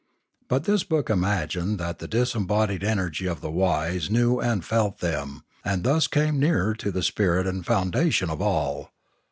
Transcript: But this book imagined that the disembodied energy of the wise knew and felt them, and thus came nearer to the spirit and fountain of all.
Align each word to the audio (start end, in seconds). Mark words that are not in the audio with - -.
But 0.47 0.63
this 0.63 0.83
book 0.83 1.11
imagined 1.11 1.77
that 1.77 1.99
the 1.99 2.07
disembodied 2.07 2.83
energy 2.83 3.27
of 3.27 3.39
the 3.41 3.51
wise 3.51 4.09
knew 4.09 4.39
and 4.39 4.65
felt 4.65 4.97
them, 4.97 5.43
and 5.63 5.83
thus 5.83 6.07
came 6.07 6.39
nearer 6.39 6.73
to 6.73 6.89
the 6.89 7.03
spirit 7.03 7.45
and 7.45 7.63
fountain 7.63 8.31
of 8.31 8.41
all. 8.41 8.89